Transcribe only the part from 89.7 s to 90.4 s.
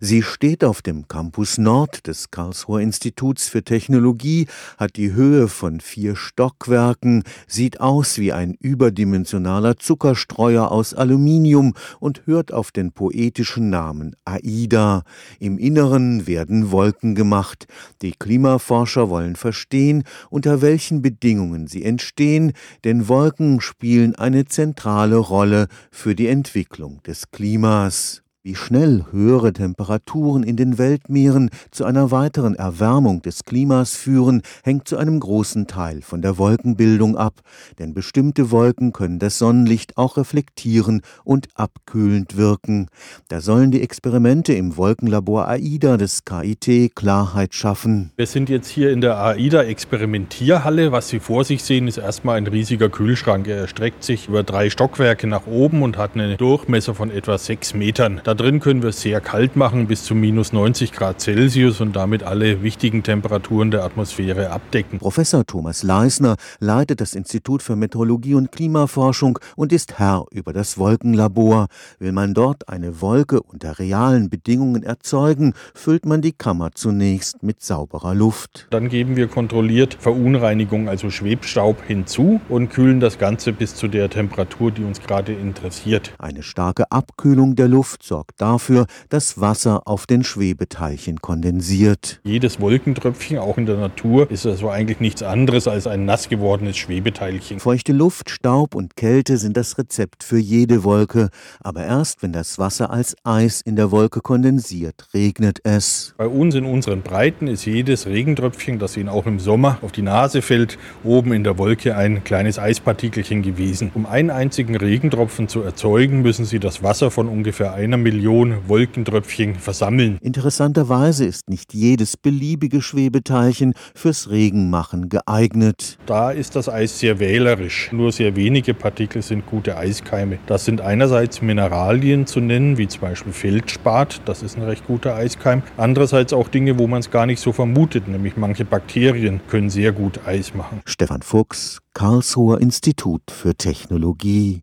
auf den